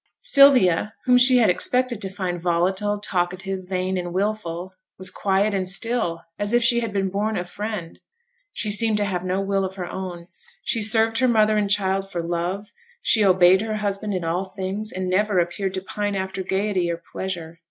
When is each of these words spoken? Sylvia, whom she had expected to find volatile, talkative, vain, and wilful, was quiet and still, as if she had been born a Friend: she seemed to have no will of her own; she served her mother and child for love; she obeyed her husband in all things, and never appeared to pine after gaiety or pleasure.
Sylvia, 0.23 0.95
whom 1.05 1.19
she 1.19 1.37
had 1.37 1.51
expected 1.51 2.01
to 2.01 2.09
find 2.09 2.41
volatile, 2.41 2.97
talkative, 2.97 3.69
vain, 3.69 3.99
and 3.99 4.11
wilful, 4.11 4.73
was 4.97 5.11
quiet 5.11 5.53
and 5.53 5.69
still, 5.69 6.23
as 6.39 6.53
if 6.53 6.63
she 6.63 6.79
had 6.79 6.91
been 6.91 7.11
born 7.11 7.37
a 7.37 7.45
Friend: 7.45 7.99
she 8.51 8.71
seemed 8.71 8.97
to 8.97 9.05
have 9.05 9.23
no 9.23 9.39
will 9.41 9.63
of 9.63 9.75
her 9.75 9.85
own; 9.87 10.27
she 10.63 10.81
served 10.81 11.19
her 11.19 11.27
mother 11.27 11.55
and 11.55 11.69
child 11.69 12.09
for 12.09 12.23
love; 12.23 12.71
she 13.03 13.23
obeyed 13.23 13.61
her 13.61 13.75
husband 13.75 14.15
in 14.15 14.23
all 14.23 14.45
things, 14.45 14.91
and 14.91 15.07
never 15.07 15.37
appeared 15.37 15.75
to 15.75 15.81
pine 15.83 16.15
after 16.15 16.41
gaiety 16.41 16.89
or 16.89 16.97
pleasure. 16.97 17.59